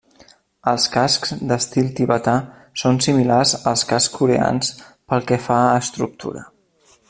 [0.69, 2.33] Els cascs d'estil tibetà
[2.85, 6.45] són similars als cascs coreans pel que fa a estructura.